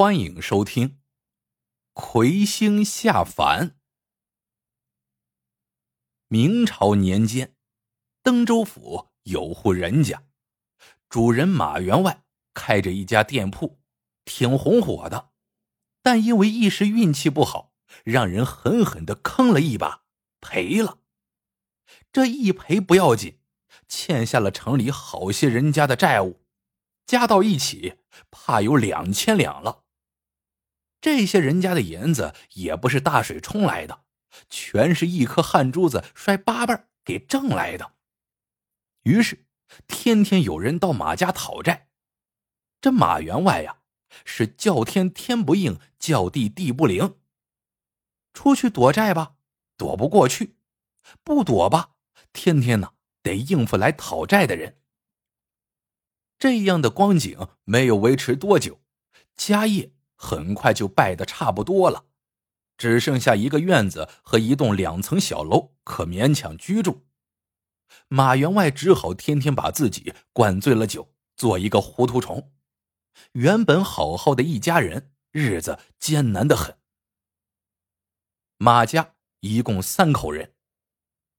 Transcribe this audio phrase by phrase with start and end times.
[0.00, 0.90] 欢迎收听
[1.92, 3.70] 《魁星下凡》。
[6.28, 7.56] 明朝年间，
[8.22, 10.22] 登州府有户人家，
[11.08, 12.22] 主人马员外
[12.54, 13.80] 开着一家店铺，
[14.24, 15.32] 挺红火的，
[16.00, 17.72] 但因为一时运气不好，
[18.04, 20.04] 让人狠狠的坑了一把，
[20.40, 21.00] 赔了。
[22.12, 23.40] 这一赔不要紧，
[23.88, 26.44] 欠下了城里好些人家的债务。
[27.04, 27.98] 加到一起，
[28.30, 29.86] 怕有两千两了。
[31.00, 34.04] 这些人家的银子也不是大水冲来的，
[34.50, 37.92] 全是一颗汗珠子摔八瓣给挣来的。
[39.02, 39.46] 于是，
[39.86, 41.88] 天天有人到马家讨债。
[42.80, 43.78] 这马员外呀，
[44.24, 47.16] 是叫天天不应，叫地地不灵。
[48.32, 49.34] 出去躲债吧，
[49.76, 50.54] 躲不过去；
[51.24, 51.94] 不躲吧，
[52.32, 52.92] 天天呢
[53.22, 54.78] 得应付来讨债的人。
[56.38, 58.80] 这样的光景没有维持多久，
[59.34, 62.04] 家业很快就败得差不多了，
[62.76, 67.06] 只剩下一个院子和一栋两层小楼可勉强居住。
[68.08, 72.52] 马员外只好天天把自己灌醉了酒，做一个糊涂虫。
[73.32, 76.76] 原本好好的一家人，日子艰难的很。
[78.58, 80.54] 马家一共三口人，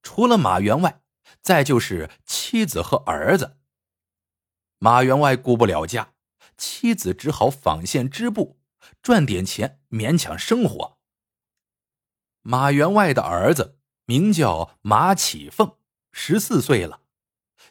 [0.02, 1.02] 除了马员外，
[1.42, 3.58] 再就是妻子和儿子。
[4.80, 6.14] 马员外顾不了家，
[6.58, 8.59] 妻子只好纺线织布，
[9.02, 10.98] 赚点钱勉强生活。
[12.42, 15.76] 马员外的儿子名叫马启凤，
[16.12, 17.02] 十四岁了，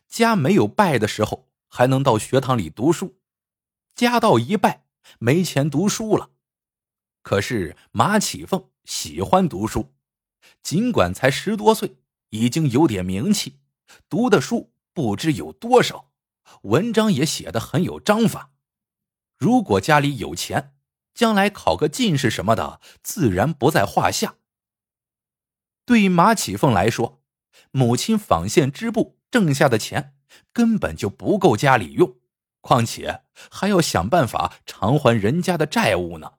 [0.07, 3.17] 家没有败的时候，还能到学堂里读书；
[3.95, 4.87] 家到一败，
[5.19, 6.31] 没钱读书了。
[7.23, 9.95] 可是马启凤喜欢读书，
[10.63, 11.97] 尽管才十多岁，
[12.31, 13.59] 已经有点名气，
[14.09, 16.11] 读的书不知有多少。
[16.63, 18.53] 文章也写得很有章法，
[19.37, 20.78] 如果家里有钱，
[21.19, 24.37] 将来考个进士什么的，自然不在话下。
[25.85, 27.25] 对于马启凤来说，
[27.73, 30.15] 母亲纺线织布挣下的钱
[30.53, 32.19] 根本就不够家里用，
[32.61, 36.35] 况且还要想办法偿还人家的债务呢。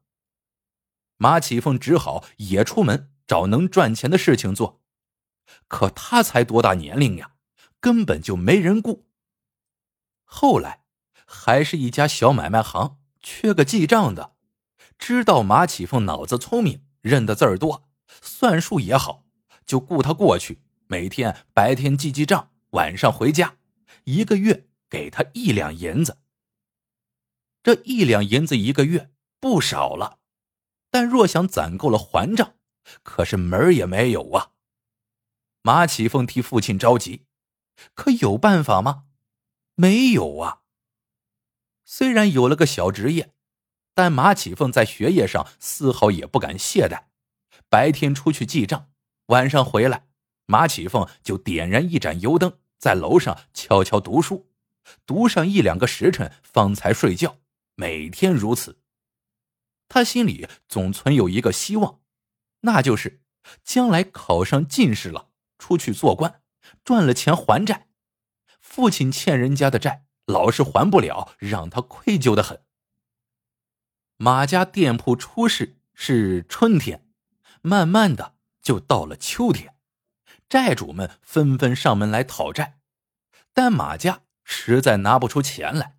[1.17, 4.81] 马启凤只好也出门找能赚钱的事情做，
[5.67, 7.33] 可他才多大年龄呀，
[7.81, 9.09] 根本就没人顾。
[10.23, 10.85] 后来，
[11.25, 14.37] 还是一家小买卖行，缺个记账的。
[14.99, 17.89] 知道马启凤脑子聪明，认的字儿多，
[18.21, 19.25] 算术也好，
[19.65, 23.55] 就雇他过去，每天白天记记账，晚上回家，
[24.03, 26.17] 一个月给他一两银子。
[27.63, 29.09] 这一两银子一个月
[29.39, 30.19] 不少了，
[30.91, 32.55] 但若想攒够了还账，
[33.01, 34.51] 可是门儿也没有啊。
[35.61, 37.25] 马启凤替父亲着急，
[37.95, 39.05] 可有办法吗？
[39.75, 40.61] 没有啊。
[41.85, 43.33] 虽然有了个小职业，
[43.99, 47.07] 但马启凤在学业上丝毫也不敢懈怠。
[47.67, 48.89] 白天出去记账，
[49.25, 50.07] 晚上回来，
[50.45, 54.47] 马启凤就点燃一盏油灯，在楼上悄悄读书，
[55.05, 57.39] 读上一两个时辰方才睡觉。
[57.75, 58.79] 每天如此，
[59.89, 61.99] 他心里总存有一个希望，
[62.61, 63.19] 那就是
[63.65, 65.27] 将来考上进士了，
[65.57, 66.41] 出去做官，
[66.85, 67.87] 赚了钱还债。
[68.61, 72.61] 父亲欠人家的债，老是还不了，让他愧疚的很。
[74.21, 77.07] 马家店铺出事是春天，
[77.61, 79.75] 慢慢的就到了秋天，
[80.49, 82.79] 债主们纷纷上门来讨债，
[83.53, 85.95] 但马家实在拿不出钱来，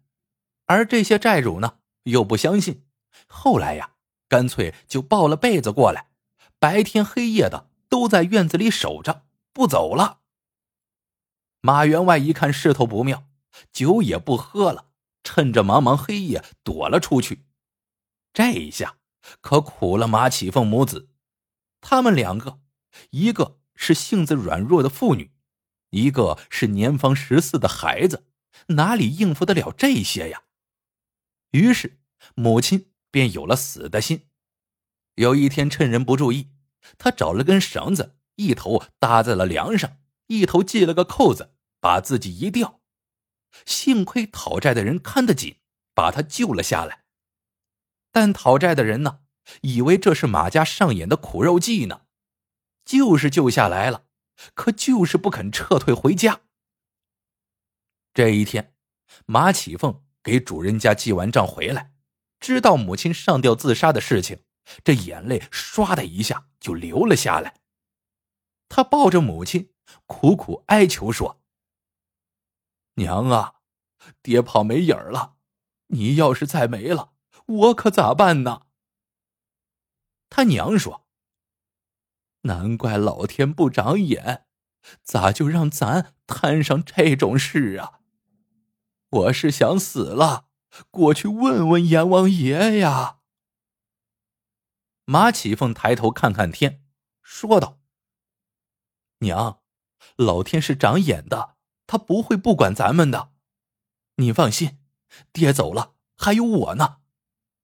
[0.67, 2.85] 而这些债主呢又不相信，
[3.27, 3.93] 后来呀，
[4.29, 6.09] 干脆就抱了被子过来，
[6.59, 10.19] 白天黑夜的都在院子里守着，不走了。
[11.63, 13.25] 马员外一看势头不妙，
[13.73, 14.89] 酒也不喝了，
[15.25, 17.47] 趁着茫茫黑夜躲了出去。
[18.33, 18.99] 这一下
[19.41, 21.09] 可苦了马启凤母子，
[21.81, 22.61] 他们两个，
[23.11, 25.33] 一个是性子软弱的妇女，
[25.91, 28.27] 一个是年方十四的孩子，
[28.69, 30.45] 哪里应付得了这些呀？
[31.51, 32.01] 于是
[32.35, 34.29] 母亲便有了死的心。
[35.17, 36.51] 有一天趁人不注意，
[36.97, 39.99] 他找了根绳子，一头搭在了梁上。
[40.29, 42.81] 一头系了个扣子，把自己一吊，
[43.67, 45.57] 幸亏讨债的人看得紧，
[45.93, 47.00] 把他救了下来。
[48.13, 49.21] 但讨债的人呢，
[49.63, 52.03] 以为这是马家上演的苦肉计呢，
[52.85, 54.05] 就是救下来了，
[54.55, 56.41] 可就是不肯撤退回家。
[58.13, 58.75] 这一天，
[59.27, 61.93] 马启凤给主人家记完账回来，
[62.39, 64.43] 知道母亲上吊自杀的事情，
[64.83, 67.61] 这眼泪唰的一下就流了下来。
[68.69, 69.73] 他抱着母亲。
[70.07, 71.43] 苦苦哀求说
[72.95, 73.55] ：“娘啊，
[74.23, 75.35] 爹跑没影儿了，
[75.89, 77.11] 你要是再没了，
[77.51, 78.63] 我可咋办呢？”
[80.31, 81.07] 他娘说
[82.43, 84.47] ：“难怪老天不长眼，
[85.03, 88.01] 咋就让咱摊上这种事啊？
[89.11, 90.47] 我是想死了，
[90.91, 93.19] 过去问问阎王爷呀。”
[95.05, 96.85] 马启凤抬头看看天，
[97.21, 97.81] 说道
[99.19, 99.61] ：“娘，
[100.15, 101.57] 老天是长眼的，
[101.89, 103.33] 他不会不管咱们的。
[104.17, 104.79] 你放心，
[105.33, 107.00] 爹走了，还有我呢。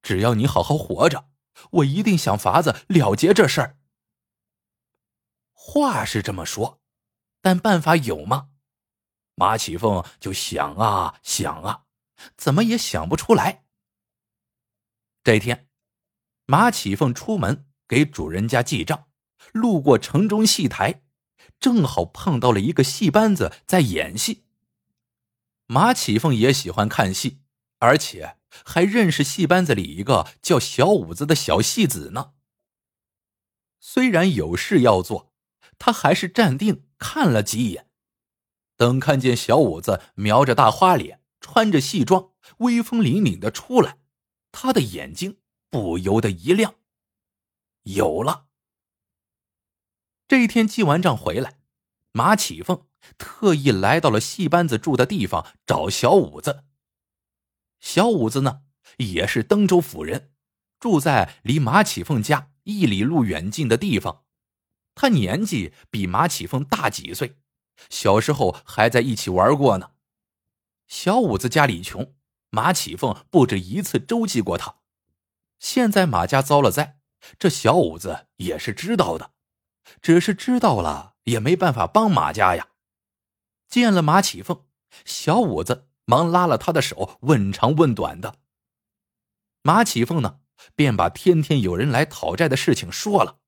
[0.01, 1.29] 只要你好好活着。”
[1.71, 3.77] 我一定想法子了结这事儿。
[5.53, 6.79] 话是这么说，
[7.41, 8.49] 但办法有吗？
[9.33, 11.85] 马启凤就想啊想啊，
[12.37, 13.65] 怎么也想不出来。
[15.23, 15.67] 这天，
[16.45, 19.07] 马启凤出门给主人家记账，
[19.51, 21.01] 路过城中戏台，
[21.59, 24.45] 正好碰到了一个戏班子在演戏。
[25.65, 27.41] 马启凤也喜欢看戏，
[27.79, 28.35] 而且。
[28.65, 32.33] 还认识戏班子里一个叫小五子的小戏子呢。
[33.79, 35.31] 虽然有事要做，
[35.77, 37.89] 他还是站定看了几眼。
[38.75, 43.99] 等看见小五子描着大花脸，穿着戏装，威风凛凛的出来，
[44.51, 45.37] 他的眼睛
[45.69, 46.75] 不由得一亮。
[47.83, 48.47] 有了。
[50.27, 51.59] 这一天记完账回来，
[52.11, 52.87] 马启凤
[53.19, 56.63] 特意来到了戏班子住的地方找小五子。
[57.79, 58.61] 小五子呢，
[58.97, 60.31] 也是登州府人，
[60.79, 64.25] 住在离马启凤家一里路远近的地方。
[64.95, 67.37] 他年纪比马启凤大几岁，
[67.89, 69.91] 小时候还在一起玩过呢。
[70.87, 72.15] 小五子家里穷，
[72.49, 74.77] 马启凤不止一次周济过他。
[75.59, 76.99] 现在马家遭了灾，
[77.37, 79.31] 这小五子也是知道的，
[80.01, 82.69] 只是知道了也没办法帮马家呀。
[83.67, 84.65] 见了马启凤，
[85.05, 85.89] 小五子。
[86.09, 88.39] 忙拉了他的手，问长问短的。
[89.61, 90.39] 马启凤呢，
[90.73, 93.41] 便把天天有人来讨债的事情说了。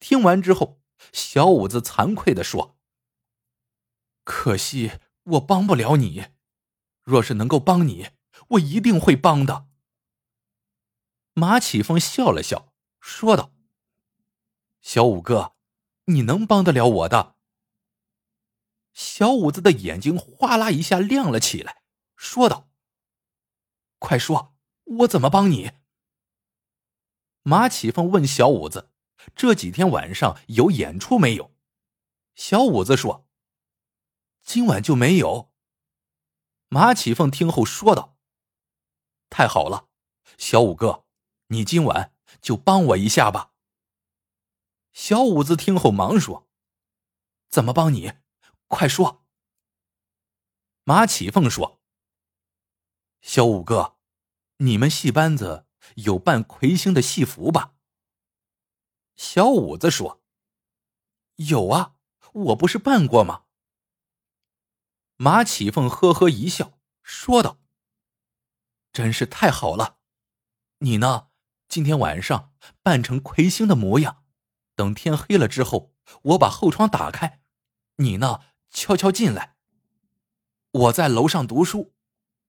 [0.00, 0.80] 听完之后，
[1.12, 2.78] 小五子惭愧的说
[4.24, 4.92] ：“可惜
[5.24, 6.28] 我帮不了你，
[7.02, 8.08] 若是能够帮你，
[8.48, 9.68] 我一定会帮的。”
[11.34, 13.52] 马启凤笑了笑，说道
[14.80, 15.56] ：“小五哥，
[16.06, 17.33] 你能帮得了我的。”
[18.94, 21.82] 小五子的眼睛哗啦一下亮了起来，
[22.16, 22.70] 说道
[23.98, 24.54] ：“快说，
[24.84, 25.72] 我怎么帮你？”
[27.42, 28.92] 马启凤问小五子
[29.34, 31.52] ：“这几天晚上有演出没有？”
[32.36, 33.26] 小五子说
[34.44, 35.52] ：“今晚就没有。”
[36.68, 38.16] 马启凤听后说道
[39.28, 39.88] ：“太好了，
[40.38, 41.04] 小五哥，
[41.48, 43.52] 你今晚就帮我一下吧。”
[44.94, 46.48] 小五子听后忙说
[47.50, 48.12] ：“怎么帮你？”
[48.68, 49.24] 快说！
[50.84, 51.80] 马启凤说
[53.22, 53.96] ：“小五哥，
[54.58, 55.66] 你们戏班子
[55.96, 57.74] 有扮魁星的戏服吧？”
[59.16, 60.22] 小五子说
[61.36, 61.96] ：“有啊，
[62.32, 63.44] 我不是扮过吗？”
[65.16, 67.60] 马启凤呵呵一笑，说道
[68.92, 70.00] ：“真是太好了！
[70.78, 71.30] 你呢，
[71.68, 72.52] 今天晚上
[72.82, 74.24] 扮成魁星的模样，
[74.74, 77.40] 等天黑了之后，我把后窗打开，
[77.96, 78.40] 你呢？”
[78.74, 79.56] 悄悄进来。
[80.72, 81.94] 我在楼上读书，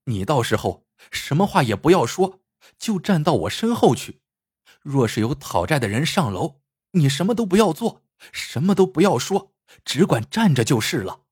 [0.04, 2.42] 你到时候什么话也不要说，
[2.76, 4.20] 就站到我身后去。
[4.82, 9.54] 若是有讨债的人上楼，你什么都不要做，什么都不要说，
[9.84, 11.22] 只管站着就是了。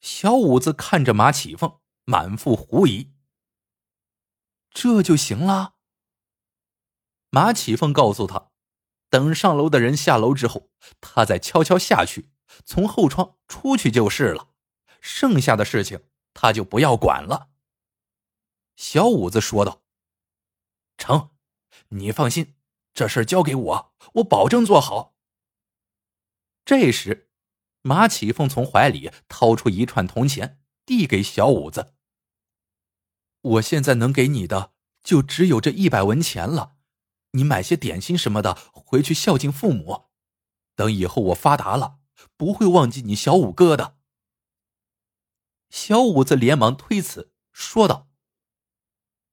[0.00, 3.12] 小五子看着马启凤，满腹狐疑。
[4.70, 5.76] 这就行了。
[7.30, 8.50] 马启凤告诉他，
[9.08, 10.70] 等上楼的人下楼之后，
[11.00, 12.30] 他再悄悄下去。
[12.64, 14.50] 从后窗出去就是了，
[15.00, 17.50] 剩下的事情他就不要管了。
[18.76, 19.82] 小五子说道
[20.98, 21.30] ：“成，
[21.88, 22.54] 你放心，
[22.92, 25.14] 这事交给我，我保证做好。”
[26.64, 27.30] 这时，
[27.82, 31.94] 马启凤从怀里掏出一串铜钱，递给小五子
[33.40, 34.72] ：“我现在能给你的
[35.02, 36.76] 就只有这一百文钱了，
[37.32, 40.06] 你买些点心什么的回去孝敬父母。
[40.74, 42.00] 等以后我发达了。”
[42.36, 43.96] 不会忘记你小五哥的。
[45.70, 48.08] 小五子连忙推辞，说道：“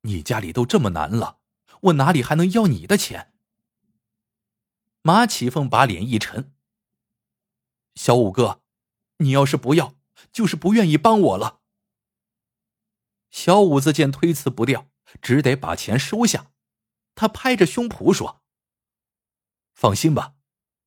[0.02, 1.40] 你家里都这么难了，
[1.82, 3.34] 我哪里还能要你的钱？”
[5.02, 6.54] 马启凤把脸一沉
[7.96, 8.64] ：“小五哥，
[9.18, 9.96] 你要是不要，
[10.32, 11.62] 就是不愿意帮我了。”
[13.30, 14.90] 小五子见推辞不掉，
[15.22, 16.52] 只得把钱收下。
[17.16, 18.42] 他拍着胸脯说
[19.74, 20.36] ：“放心吧，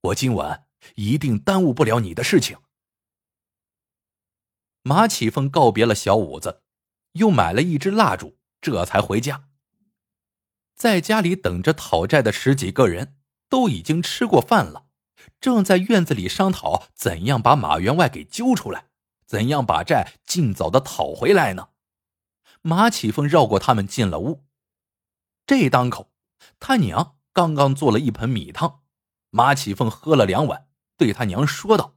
[0.00, 2.58] 我今晚。”一定耽误不了你的事情。
[4.82, 6.62] 马启凤告别了小五子，
[7.12, 9.48] 又买了一支蜡烛，这才回家。
[10.76, 13.16] 在家里等着讨债的十几个人
[13.48, 14.86] 都已经吃过饭了，
[15.40, 18.88] 正在院子里商讨怎样把马员外给揪出来，
[19.26, 21.70] 怎样把债尽早的讨回来呢。
[22.62, 24.44] 马启凤绕过他们进了屋，
[25.46, 26.12] 这当口，
[26.60, 28.82] 他娘刚刚做了一盆米汤，
[29.30, 30.65] 马启凤喝了两碗，
[30.96, 31.96] 对他娘说道：“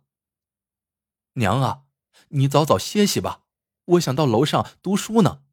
[1.34, 1.86] 娘啊，
[2.29, 3.46] 你早早歇息吧，
[3.86, 5.44] 我想到楼上读书呢。”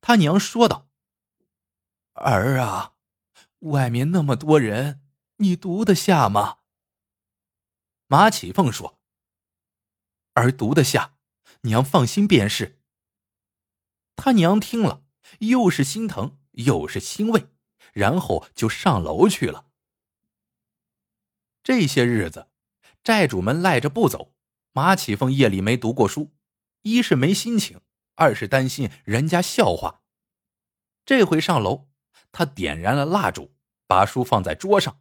[0.00, 0.88] 他娘说道。
[2.12, 2.94] 儿啊，
[3.60, 5.02] 外面那么多人，
[5.36, 6.58] 你读得下吗？
[8.06, 8.98] 马启凤说
[10.34, 11.16] ：“儿读得下，
[11.62, 12.80] 娘放心便是。”
[14.16, 15.04] 他娘听了，
[15.40, 17.48] 又是心疼又是欣慰，
[17.92, 19.65] 然后就上楼去了。
[21.66, 22.46] 这些日子，
[23.02, 24.32] 债主们赖着不走，
[24.70, 26.32] 马启凤夜里没读过书，
[26.82, 27.80] 一是没心情，
[28.14, 30.02] 二是担心人家笑话。
[31.04, 31.88] 这回上楼。
[32.30, 33.56] 他点燃了蜡烛，
[33.88, 35.00] 把书放在桌上。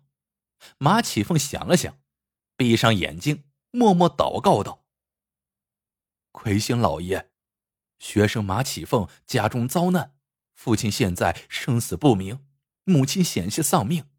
[0.80, 2.00] 马启凤想了想，
[2.58, 4.88] 闭上眼睛，默默祷告道
[6.34, 7.30] ：“魁星老爷，
[8.00, 10.16] 学生马启凤家中遭难，
[10.56, 12.44] 父亲现在生死不明，
[12.86, 14.10] 母亲险些丧命，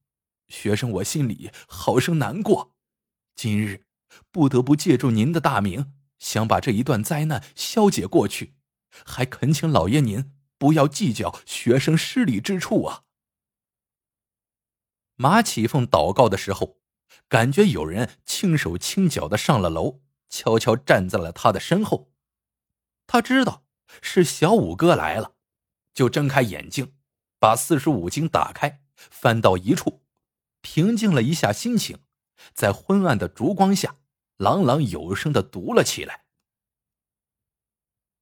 [0.49, 2.75] 学生我心里好生难过。
[3.35, 3.87] 今日
[4.31, 8.55] 不得不借助您的大名，想把这一段灾难消解过去，
[9.05, 13.05] 还恳请老爷您不要计较学生失礼之处啊。”
[15.17, 16.79] 马启凤祷告的时候，
[17.29, 22.13] 感觉有人轻手轻脚的上了楼，悄悄站在了他的身后。
[23.07, 23.65] 他知道
[24.03, 25.35] 是小五哥来了，
[25.95, 26.95] 就睁开眼睛，
[27.39, 30.06] 把四书五经打开，翻到一处，
[30.69, 32.01] 平静了一下心情，
[32.53, 33.99] 在昏暗的烛光下，
[34.37, 36.25] 朗朗有声的读了起来。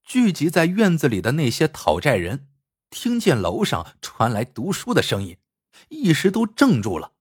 [0.02, 2.50] 聚集在院子里的那些讨债人，
[2.90, 5.38] 听见楼上传来读书的声音。
[5.88, 7.14] 一时都怔住了。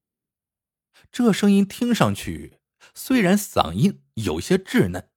[1.09, 2.59] 这声音听上去
[2.93, 5.09] 虽然嗓音有些稚嫩，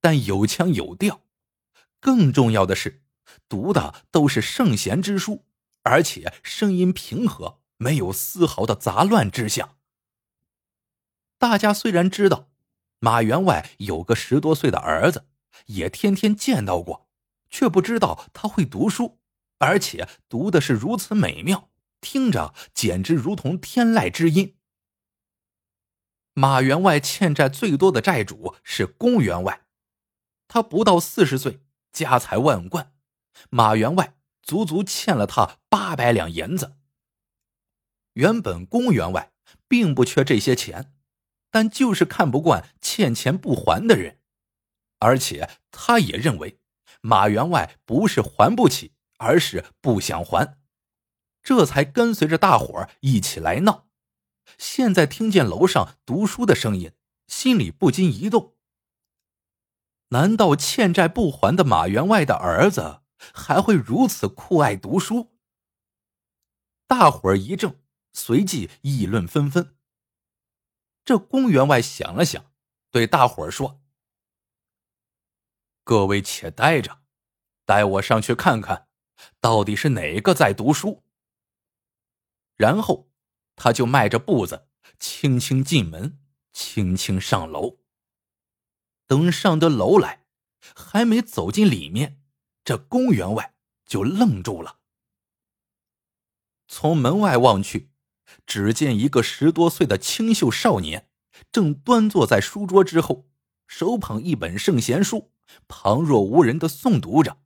[0.00, 1.20] 但有腔有调。
[2.00, 3.02] 更重要的是，
[3.46, 5.44] 读的都是圣贤之书，
[5.82, 9.76] 而且声音平和，没有丝毫的杂乱之象。
[11.38, 12.50] 大家虽然知道
[12.98, 15.26] 马员外有个十多岁的儿子，
[15.66, 17.08] 也天天见到过，
[17.48, 19.18] 却不知道他会读书，
[19.58, 21.70] 而且读的是如此美妙。
[22.02, 24.56] 听着简直如同天籁之音。
[26.34, 29.62] 马员外欠债最多的债主是龚员外，
[30.48, 31.60] 他不到四十岁，
[31.92, 32.92] 家财万贯，
[33.48, 36.76] 马员外足足欠了他八百两银子。
[38.14, 39.32] 原本龚员外
[39.68, 40.92] 并不缺这些钱，
[41.50, 44.18] 但就是看不惯欠钱不还的人，
[44.98, 46.58] 而且他也认为
[47.00, 50.58] 马员外不是还不起，而是不想还。
[51.42, 53.88] 这才跟随着大伙儿一起来闹。
[54.58, 56.92] 现在听见楼上读书的声音，
[57.26, 58.56] 心里不禁一动。
[60.08, 63.02] 难道欠债不还的马员外的儿子
[63.32, 65.32] 还会如此酷爱读书？
[66.88, 67.76] 大伙儿一怔，
[68.12, 69.76] 随即议论纷纷。
[71.04, 72.52] 这公员外想了想，
[72.90, 73.82] 对大伙儿说
[75.82, 77.02] ：“各位且待着，
[77.64, 78.88] 带我上去看看，
[79.40, 81.04] 到底是哪个在读书。”
[82.56, 83.10] 然后，
[83.56, 86.18] 他就迈着步子，轻轻进门，
[86.52, 87.78] 轻轻上楼。
[89.06, 90.26] 等上得楼来，
[90.76, 92.22] 还没走进里面，
[92.62, 94.80] 这公员外就愣住了。
[96.68, 97.89] 从门外望去，
[98.46, 101.08] 只见一个十多岁的清秀少年，
[101.50, 103.28] 正端坐在书桌之后，
[103.66, 105.32] 手捧一本圣贤书，
[105.68, 107.38] 旁若无人的诵读着。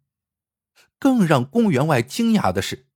[0.99, 2.89] 更让公员外惊讶的是。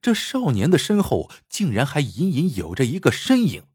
[0.00, 3.66] 这少年的身后竟然还隐隐有着一个身影，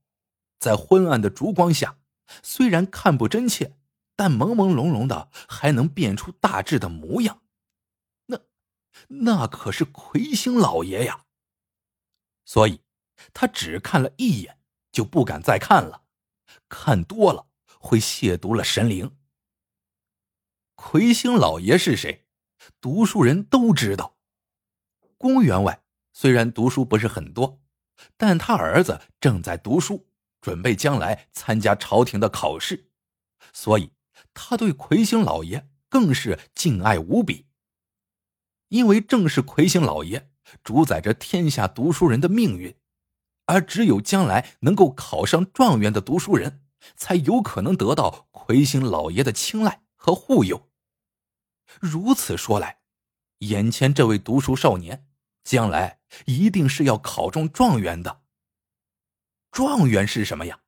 [0.57, 1.99] 在昏暗的烛光下，
[2.41, 3.77] 虽然看不真切，
[4.15, 7.43] 但朦朦胧胧的还能辨出大致的模样。
[8.25, 8.39] 那，
[9.07, 11.25] 那可是魁星老爷呀！
[12.43, 12.81] 所以，
[13.33, 14.59] 他只看了一眼，
[14.91, 16.03] 就不敢再看了，
[16.67, 17.47] 看多了
[17.79, 19.15] 会亵渎了神灵。
[20.75, 22.25] 魁星老爷是谁？
[22.79, 24.17] 读书人都知道，
[25.17, 25.83] 公员外。
[26.11, 27.61] 虽然读书不是很多，
[28.17, 30.09] 但他儿子正在读书，
[30.41, 32.89] 准备将来参加朝廷的考试，
[33.53, 33.93] 所以
[34.33, 37.45] 他对魁星老爷更是敬爱无比。
[38.67, 40.31] 因为正是魁星老爷
[40.63, 42.75] 主宰着天下读书人的命运，
[43.49, 46.61] 而只有将来能够考上状元的读书人，
[46.95, 50.69] 才有可能得到魁星老爷的青睐和护佑。
[51.79, 52.81] 如此说来，
[53.39, 55.07] 眼前这位读书少年，
[55.43, 58.21] 将来一定是要考中状元的。
[59.51, 60.59] 状元是什么呀？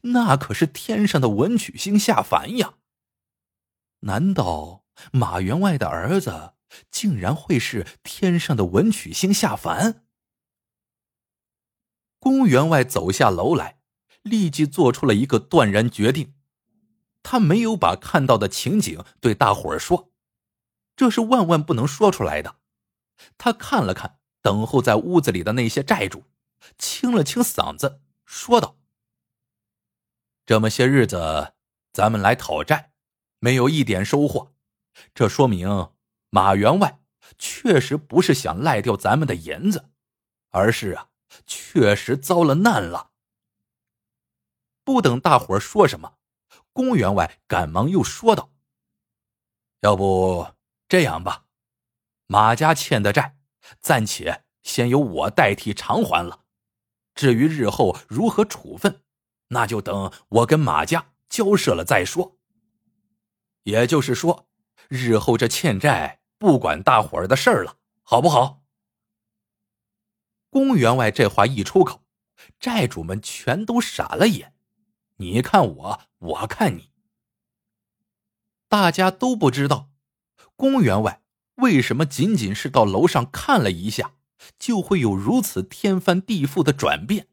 [0.00, 2.76] 那可是天上的文曲星下凡呀！
[4.00, 6.54] 难道马员外的儿子
[6.90, 10.01] 竟然会是天上的文曲星下凡？
[12.22, 13.80] 公员外走下楼来，
[14.22, 16.34] 立即做出了一个断然决定。
[17.24, 20.12] 他没有把看到的情景对大伙儿说，
[20.94, 22.58] 这是万万不能说出来的。
[23.36, 26.22] 他看了看等候在屋子里的那些债主，
[26.78, 28.76] 清了清嗓子，说道。
[30.46, 31.54] 这么些日子，
[31.92, 32.92] 咱们来讨债，
[33.40, 34.54] 没有一点收获，
[35.12, 35.90] 这说明
[36.30, 37.00] 马员外
[37.36, 39.90] 确实不是想赖掉咱们的银子，
[40.50, 41.08] 而是啊，
[41.46, 43.10] 确实遭了难了。
[44.84, 46.14] 不等大伙说什么，
[46.72, 48.50] 公员外赶忙又说道
[49.80, 50.54] ：“要不
[50.88, 51.46] 这样吧，
[52.26, 53.36] 马家欠的债，
[53.80, 56.44] 暂且先由我代替偿还了，
[57.14, 59.02] 至于日后如何处分。”
[59.54, 62.38] 那就等我跟马家交涉了再说。
[63.64, 64.48] 也就是说，
[64.88, 68.61] 日后这欠债不管大伙儿的事儿了，好不好？
[70.52, 72.02] 公员外这话一出口，
[72.60, 74.52] 债主们全都傻了眼，
[75.16, 76.90] 你看我，我看你，
[78.68, 79.88] 大家都不知道，
[80.54, 81.22] 公员外
[81.54, 84.16] 为什么仅仅是到楼上看了一下，
[84.58, 87.28] 就会有如此天翻地覆的转变。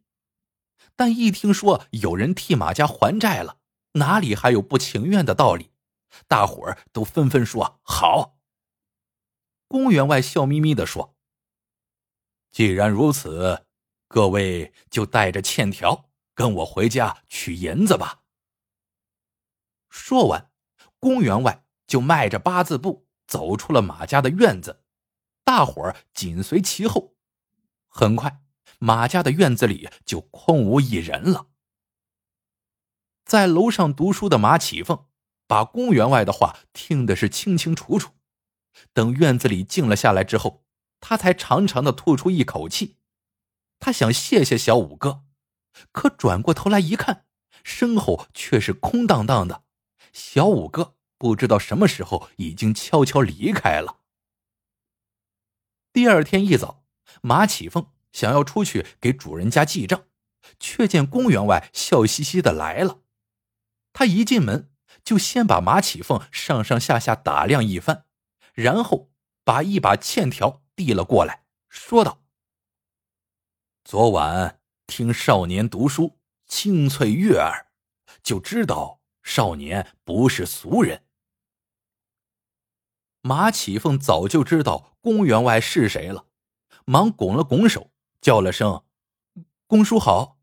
[0.95, 3.57] 但一听说有人替马家还债了，
[3.95, 5.71] 哪里还有不情愿的道理？
[6.29, 8.37] 大伙儿都纷纷说好。
[9.67, 11.17] 公员外笑眯眯的说
[12.51, 13.65] ：“既然如此，
[14.07, 18.21] 各位就带着欠条跟我回家取银子吧。”
[19.89, 20.51] 说完，
[20.99, 24.83] 公员外就迈着八字步走出了马家的院子，
[25.43, 27.15] 大伙儿紧随其后。
[27.87, 28.41] 很快。
[28.81, 31.47] 马家的院子里就空无一人了。
[33.25, 35.05] 在楼上读书的马启凤
[35.47, 38.13] 把公员外的话听的是清清楚楚。
[38.93, 40.63] 等院子里静了下来之后，
[40.99, 42.97] 他才长长的吐出一口气。
[43.79, 45.23] 他想谢谢小五哥，
[45.91, 47.25] 可转过头来一看，
[47.63, 49.63] 身后却是空荡荡的。
[50.11, 53.99] 小五哥不知道什么时候已经悄悄离开了。
[55.93, 56.83] 第二天一早，
[57.21, 57.87] 马启凤。
[58.11, 60.05] 想要出去给主人家记账，
[60.59, 63.01] 却见公员外笑嘻嘻的来了。
[63.93, 64.71] 他一进门
[65.03, 68.05] 就先把马启凤上上下下打量一番，
[68.55, 69.11] 然后
[69.43, 72.23] 把一把欠条递了过来，说道
[73.83, 77.67] ：“昨晚听少年读书，清脆悦耳，
[78.23, 81.05] 就知道少年不是俗人。”
[83.19, 86.27] 马启凤早就知道公员外是谁了，
[86.85, 87.91] 忙拱了拱手。
[88.21, 88.85] 叫了声
[89.67, 90.39] ：“公叔好。”“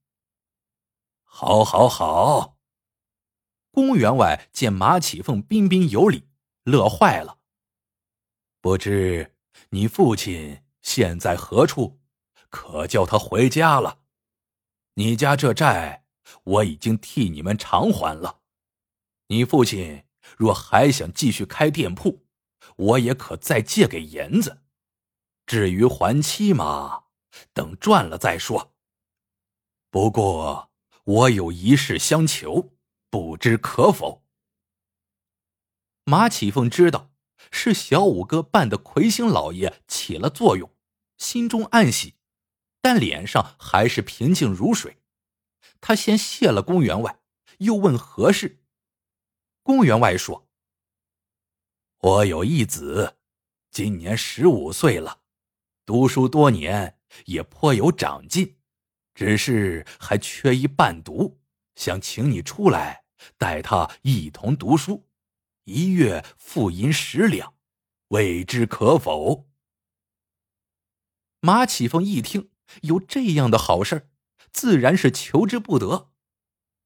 [1.24, 2.58] 好，好，好。”
[3.72, 6.28] 公员外见马启凤彬彬有礼，
[6.64, 7.38] 乐坏了。
[8.60, 9.35] 不知
[9.70, 12.00] 你父亲现在何处？
[12.48, 14.00] 可叫他回家了。
[14.94, 16.04] 你家这债
[16.44, 18.40] 我已经替你们偿还了。
[19.26, 20.04] 你父亲
[20.36, 22.26] 若还想继续开店铺，
[22.76, 24.62] 我也可再借给银子。
[25.44, 27.04] 至于还期嘛……
[27.52, 28.74] 等赚了再说。
[29.90, 30.70] 不过
[31.04, 32.72] 我有一事相求，
[33.10, 34.24] 不知可否？
[36.04, 37.10] 马启凤知道
[37.50, 40.70] 是小五哥扮的魁星老爷起了作用，
[41.18, 42.14] 心中暗喜，
[42.80, 44.98] 但脸上还是平静如水。
[45.80, 47.20] 他先谢了公员外，
[47.58, 48.62] 又问何事。
[49.62, 50.48] 公员外说
[51.98, 53.16] ：“我有一子，
[53.70, 55.20] 今年十五岁了，
[55.84, 56.94] 读书多年。”
[57.26, 58.58] 也颇有长进，
[59.14, 61.40] 只是还缺一伴读，
[61.76, 63.04] 想请你出来
[63.38, 65.05] 带他一同读书，
[65.66, 67.54] 一月付银十两，
[68.08, 69.48] 未知可否？
[71.40, 72.50] 马启凤一听
[72.82, 74.08] 有这样的好事
[74.52, 76.12] 自然是求之不得，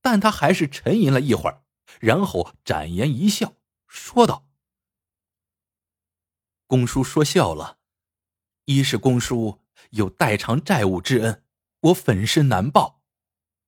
[0.00, 1.62] 但他还是沉吟了一会儿，
[2.00, 3.54] 然后展颜一笑，
[3.86, 4.48] 说道
[6.66, 7.80] ：“公叔说笑了，
[8.64, 9.60] 一是公叔。”
[9.92, 11.42] 有代偿债务之恩，
[11.80, 13.00] 我粉身难报；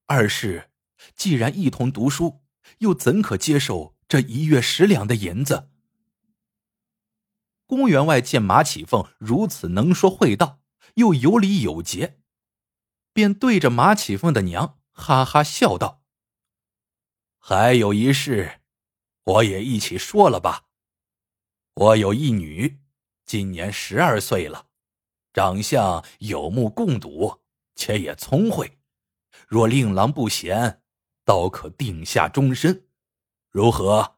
[0.06, 0.70] 二是，
[1.16, 2.42] 既然一同读书，
[2.78, 5.70] 又怎可接受这一月十两的银子？
[7.64, 10.60] 公员外见马启凤如此能说会道，
[10.96, 12.20] 又有礼有节，
[13.14, 16.02] 便对着马启凤的娘哈哈笑道
[17.40, 18.60] ：“还有一事，
[19.24, 20.66] 我也一起说了吧。
[21.72, 22.82] 我有一女，
[23.24, 24.66] 今年十二岁了，
[25.32, 27.40] 长相有目共睹，
[27.74, 28.78] 且也聪慧。
[29.48, 30.82] 若令郎不嫌，
[31.24, 32.88] 倒可定下终身，
[33.52, 34.16] 如何？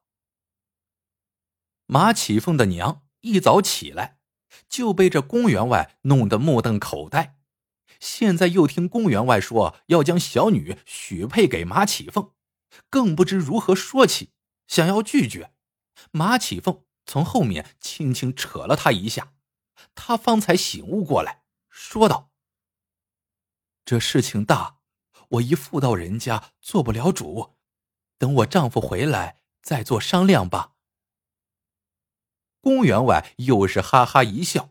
[1.87, 4.21] 马启凤的娘一早起来，
[4.69, 7.41] 就被这公员外弄得目瞪口呆。
[7.99, 12.31] 现在又听公员外说要将小女许配给马启凤，
[12.89, 14.31] 更不知如何说起，
[14.69, 15.53] 想要拒绝。
[16.13, 19.33] 马启凤从后面轻轻扯了他一下，
[19.97, 22.31] 他方才醒悟过来，说道
[23.85, 24.79] ：“这事情大，
[25.31, 27.54] 我一妇道人家做不了主，
[28.25, 30.73] 等我丈夫回来再做商量吧。”
[32.63, 34.71] 公员外又是哈哈一笑：“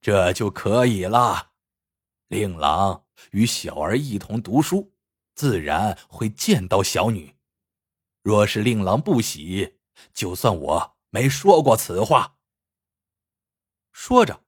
[0.00, 1.52] 这就可以了。
[2.28, 4.94] 令郎与小儿一同读书，
[5.34, 7.36] 自然会见到小女。
[8.22, 9.76] 若是令郎不喜，
[10.14, 12.38] 就算我没说过此话。”
[13.92, 14.42] 说着，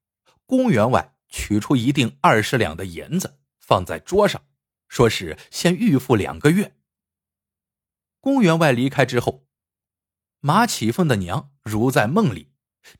[0.46, 4.42] 公员外取出一锭二十两的银子放在桌上，
[4.88, 6.77] 说是先预付两个月。
[8.20, 9.46] 公员外离开之后。
[10.40, 12.52] 马启凤的娘如在梦里，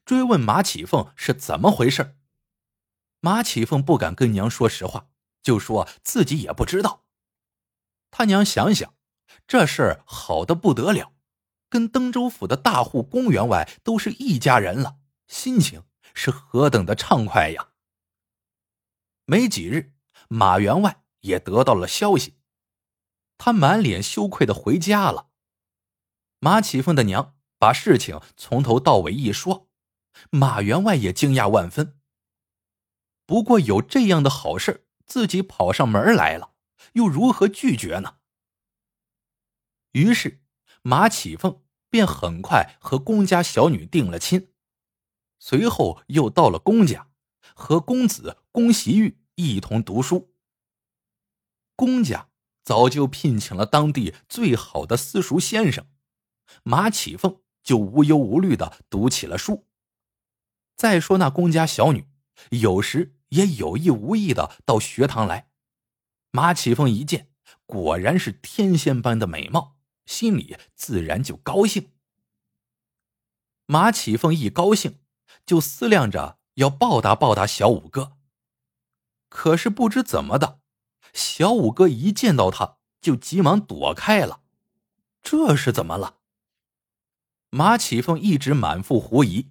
[0.04, 2.18] 追问马启凤是怎么回事。
[3.20, 5.09] 马启凤不敢跟娘说实话，
[5.42, 7.04] 就说自己也不知道。
[8.11, 8.94] 他娘想想，
[9.46, 11.12] 这事儿好的不得了，
[11.68, 17.68] 跟登州府的大户公员外都是一家人了，心情是何等的畅快呀！
[19.26, 19.94] 没几日，
[20.28, 22.38] 马员外也得到了消息，
[23.38, 25.31] 他满脸羞愧的回家了。
[26.40, 29.68] 马启凤的娘把事情从头到尾一说，
[30.31, 31.98] 马员外也惊讶万分。
[33.24, 36.53] 不过有这样的好事，自己跑上门来了，
[36.92, 38.18] 又如何拒绝呢？
[39.92, 40.42] 于是
[40.83, 44.53] 马启凤便很快和公家小女定了亲，
[45.38, 47.11] 随后又到了公家，
[47.55, 50.35] 和公子公袭玉一同读书。
[51.74, 52.31] 公家
[52.68, 55.87] 早就聘请了当地最好的私塾先生。
[56.64, 59.66] 马启凤就无忧无虑的读起了书。
[60.76, 62.07] 再说那公家小女，
[62.50, 65.48] 有时也有意无意的到学堂来。
[66.31, 67.31] 马启凤一见，
[67.64, 71.92] 果然是天仙般的美貌，心里自然就高兴。
[73.64, 74.98] 马启凤一高兴，
[75.46, 78.18] 就思量着要报答报答小五哥。
[79.31, 80.61] 可是不知怎么的，
[81.12, 84.42] 小五哥一见到他就急忙躲开了。
[85.23, 86.16] 这是怎么了？
[87.51, 89.51] 马启凤一直满腹狐疑，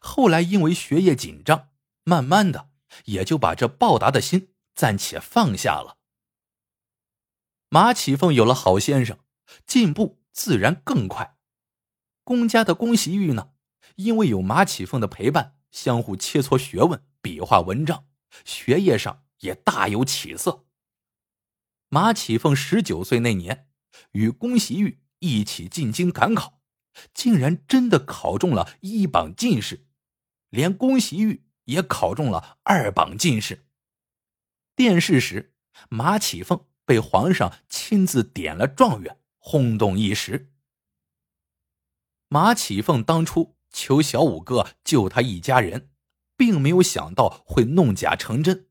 [0.00, 1.68] 后来因为学业紧张，
[2.04, 2.70] 慢慢的
[3.04, 5.98] 也就把这报答的心暂且放下了。
[7.68, 9.18] 马启凤有了好先生，
[9.66, 11.36] 进步自然更快。
[12.24, 13.50] 公家的公习玉呢，
[13.96, 18.06] 因为有马启凤的陪伴，相互切磋学问，比划文章，
[18.44, 20.65] 学业上也大有起色。
[21.88, 23.68] 马启凤十九岁那年，
[24.12, 26.60] 与公习玉一起进京赶考。
[27.12, 29.86] 竟然真的考中了一榜进士，
[30.48, 33.66] 连宫袭玉也考中了二榜进士。
[34.74, 35.54] 殿试时，
[35.90, 40.54] 马启凤被皇上亲自点了状元，轰动一时。
[42.28, 45.90] 马启凤当初求小五哥救他一家人，
[46.34, 48.70] 并没有想到会弄假成真，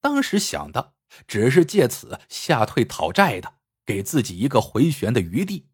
[0.00, 0.94] 当时想的
[1.26, 5.68] 只是借此吓退讨债的，给自己一个回旋的余地。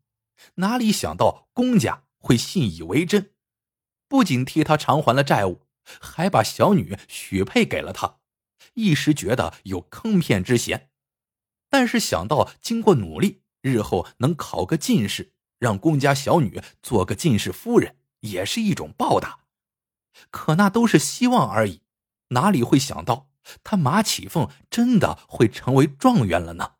[0.56, 3.32] 哪里想到公家会信以为真，
[4.08, 5.66] 不仅替他偿还了债务，
[6.00, 8.18] 还把小女许配给了他。
[8.74, 10.90] 一时觉得有坑骗之嫌，
[11.70, 19.40] 但是想到经过努力，日后能考个进士，让公家小女做个进士夫人，也是一种报答。
[20.30, 21.82] 可那都是希望而已，
[22.28, 23.30] 哪里会想到
[23.62, 26.76] 他马启凤真的会成为状元了呢？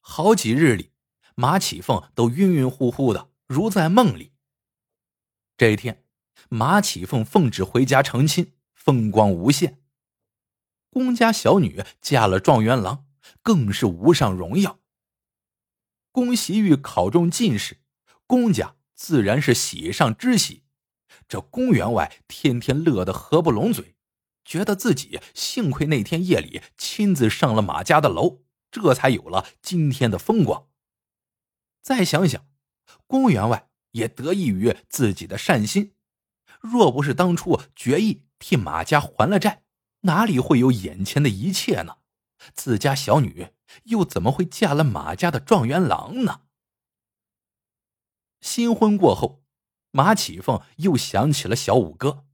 [0.00, 0.92] 好几日里。
[1.34, 4.32] 马启凤都晕晕乎乎的，如在梦里。
[5.56, 6.04] 这一天，
[6.50, 9.82] 马启凤奉旨回家成亲，风光无限。
[10.90, 13.06] 公家小女嫁了状元郎，
[13.42, 14.78] 更是无上荣耀。
[16.10, 17.78] 宫袭玉考中进士，
[18.26, 20.64] 公家自然是喜上之喜。
[21.26, 23.96] 这公员外天天乐得合不拢嘴，
[24.44, 30.68] 觉得自己幸亏那天夜里亲自上了马家的楼，这才有了今天的风光。
[31.80, 32.46] 再想想，
[33.06, 35.94] 公员外也得益于自己的善心。
[36.60, 39.64] 若不是当初决意替马家还了债，
[40.02, 41.98] 哪里会有眼前的一切呢？
[42.54, 43.48] 自家小女
[43.84, 46.42] 又怎么会嫁了马家的状元郎呢？
[48.40, 49.44] 新婚过后，
[49.92, 52.24] 马启凤又想起了小五哥，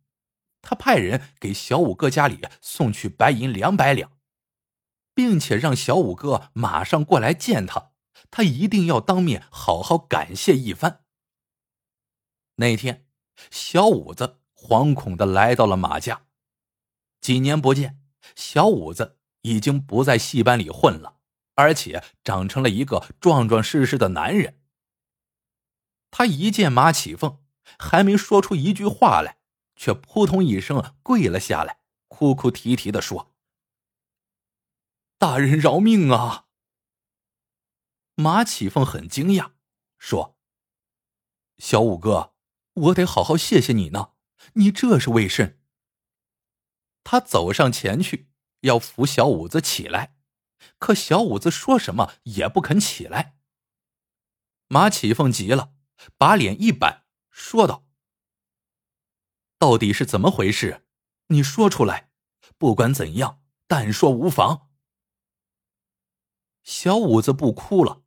[0.60, 4.12] 他派人给小五哥家里送去白银两百两，
[5.14, 7.92] 并且让小五哥马上过来见他，
[8.30, 11.04] 他一定要当面好好感谢一番。
[12.56, 13.06] 那天，
[13.50, 16.22] 小五子惶恐的来到了马家，
[17.20, 18.00] 几年不见，
[18.34, 21.18] 小五子已经不在戏班里混了，
[21.54, 24.60] 而且长成了一个壮壮实实的男人。
[26.10, 27.38] 他一见马启凤。
[27.78, 29.36] 还没说出一句话来，
[29.78, 33.32] 却扑通一声跪了下来，哭哭啼啼的说
[35.16, 36.48] ：“大人饶命啊！”
[38.16, 39.52] 马启凤很惊讶，
[39.96, 40.36] 说
[41.58, 42.34] ：“小五哥，
[42.74, 44.14] 我得好好谢谢你呢，
[44.54, 45.62] 你这是为甚？”
[47.04, 50.16] 他走上前去要扶小五子起来，
[50.78, 53.38] 可小五子说什么也不肯起来。
[54.66, 55.72] 马启凤急了，
[56.16, 57.06] 把脸一板。
[57.30, 57.86] 说道
[59.58, 60.84] ：“到底是怎么回事？
[61.28, 62.10] 你说出来，
[62.56, 64.68] 不管怎样，但说无妨。”
[66.64, 68.02] 小五子不哭了，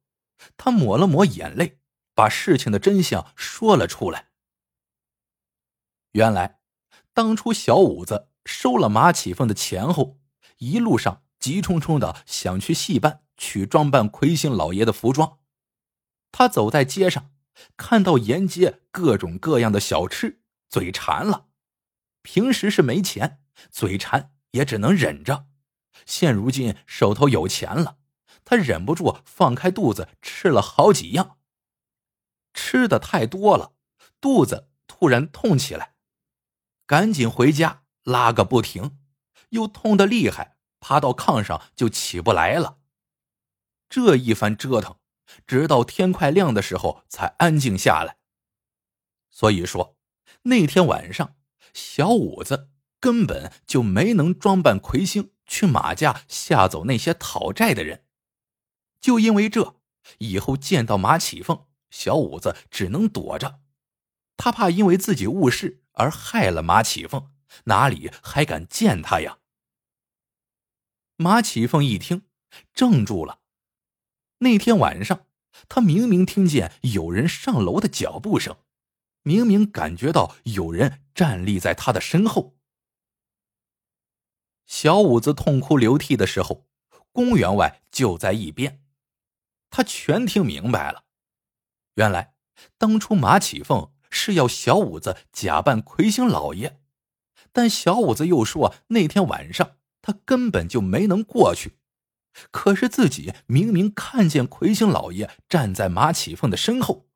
[0.55, 1.79] 他抹了抹眼泪，
[2.13, 4.29] 把事情的真相说了出来。
[6.11, 6.59] 原来，
[7.13, 10.19] 当初小五子收了马启凤的钱后，
[10.57, 15.39] 一路上急冲冲的想去戏班取装扮魁星老爷的服装，
[16.31, 17.31] 他走在街上。
[17.77, 20.40] 看到沿街各种各样的小吃，
[20.71, 21.49] 嘴馋了。
[22.23, 25.47] 平时是没钱，嘴馋也只能忍着。
[26.05, 27.97] 现如今手头有钱了，
[28.45, 31.37] 他忍不住放开肚子吃了好几样。
[32.53, 33.73] 吃的太多了，
[34.21, 35.95] 肚子突然痛起来，
[36.85, 38.97] 赶紧回家拉个不停，
[39.49, 42.79] 又痛得厉害，爬到炕上就起不来了。
[43.89, 44.95] 这一番折腾。
[45.47, 48.17] 直到天快亮的时候才安静下来。
[49.29, 49.95] 所以说，
[50.43, 51.35] 那天晚上
[51.73, 58.05] 小五子根本就没能装扮魁星去马家吓走那些讨债的人。
[58.99, 59.81] 就因为这，
[60.19, 63.61] 以后见到马启凤，小五子只能躲着，
[64.37, 67.31] 他怕因为自己误事而害了马启凤，
[67.65, 69.39] 哪里还敢见他呀？
[71.17, 72.23] 马启凤一听，
[72.73, 73.41] 怔住了。
[74.39, 75.27] 那天晚上，
[75.69, 78.57] 他明明听见有人上楼的脚步声，
[79.23, 82.55] 明明感觉到有人站立在他的身后。
[84.65, 86.65] 小五子痛哭流涕的时候，
[87.11, 88.81] 公员外就在一边，
[89.69, 91.03] 他全听明白了。
[91.95, 92.33] 原来
[92.77, 96.79] 当初马启凤是要小五子假扮魁星老爷，
[97.51, 101.77] 但小五子又说那天晚上他根本就没能过去。
[102.49, 107.09] 可是自己明明看见魁星老爷站在马启凤的身后，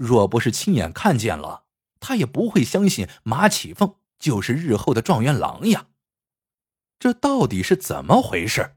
[0.00, 1.66] 若不是亲眼看见了，
[2.00, 5.88] 他也不会相信马启凤就是日后的状元郎呀。
[6.98, 8.76] 这到底是怎么回事？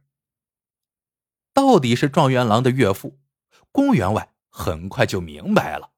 [1.53, 3.21] 到底是状元郎的岳父？
[3.71, 5.91] 公员外很快就明白了，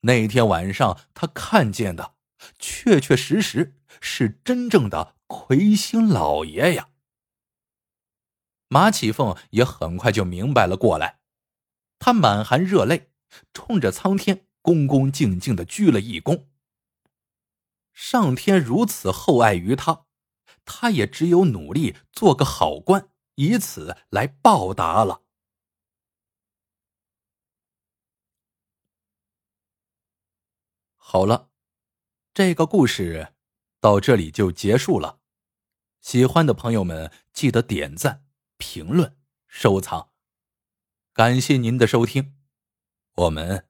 [0.00, 2.16] 那天晚上他看见的，
[2.58, 6.88] 确确实实是真正的魁星老爷呀。
[8.66, 11.20] 马启凤也很快就明白了过来，
[12.00, 13.11] 他满含热泪，
[13.52, 16.46] 冲着苍天恭恭敬敬的鞠了一躬。
[17.92, 20.06] 上天如此厚爱于他，
[20.64, 25.22] 他也只有努力做个好官，以此来报答了。
[30.96, 31.50] 好了，
[32.32, 33.34] 这个故事
[33.80, 35.20] 到这里就结束了。
[36.00, 38.24] 喜欢的朋友们记得点赞。
[38.58, 39.18] 评论、
[39.48, 40.12] 收藏，
[41.12, 42.36] 感谢您的收听，
[43.14, 43.66] 我们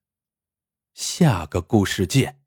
[0.94, 2.41] 下个故事见。